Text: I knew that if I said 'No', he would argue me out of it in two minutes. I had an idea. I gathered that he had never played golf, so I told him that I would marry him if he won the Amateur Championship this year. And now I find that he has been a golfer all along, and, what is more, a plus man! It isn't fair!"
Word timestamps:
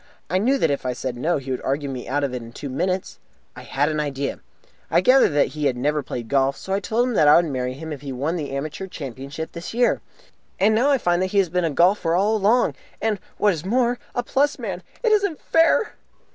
I 0.31 0.39
knew 0.39 0.57
that 0.57 0.71
if 0.71 0.83
I 0.83 0.93
said 0.93 1.15
'No', 1.15 1.37
he 1.37 1.51
would 1.51 1.61
argue 1.61 1.87
me 1.87 2.07
out 2.07 2.23
of 2.23 2.33
it 2.33 2.41
in 2.41 2.53
two 2.53 2.69
minutes. 2.69 3.19
I 3.55 3.61
had 3.61 3.87
an 3.87 3.99
idea. 3.99 4.39
I 4.89 4.99
gathered 4.99 5.29
that 5.35 5.49
he 5.49 5.65
had 5.67 5.77
never 5.77 6.01
played 6.01 6.27
golf, 6.27 6.57
so 6.57 6.73
I 6.73 6.79
told 6.79 7.07
him 7.07 7.13
that 7.13 7.27
I 7.27 7.35
would 7.35 7.45
marry 7.45 7.73
him 7.75 7.93
if 7.93 8.01
he 8.01 8.11
won 8.11 8.35
the 8.35 8.49
Amateur 8.49 8.87
Championship 8.87 9.51
this 9.51 9.75
year. 9.75 10.01
And 10.59 10.73
now 10.73 10.89
I 10.89 10.97
find 10.97 11.21
that 11.21 11.27
he 11.27 11.37
has 11.37 11.49
been 11.49 11.65
a 11.65 11.69
golfer 11.69 12.15
all 12.15 12.35
along, 12.35 12.73
and, 12.99 13.19
what 13.37 13.53
is 13.53 13.63
more, 13.63 13.99
a 14.15 14.23
plus 14.23 14.57
man! 14.57 14.81
It 15.03 15.11
isn't 15.11 15.39
fair!" 15.39 15.93